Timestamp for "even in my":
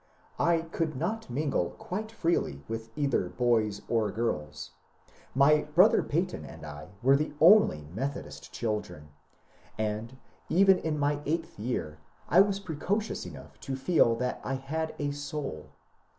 10.49-11.21